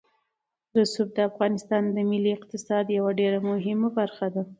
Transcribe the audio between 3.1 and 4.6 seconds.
ډېره مهمه برخه ده.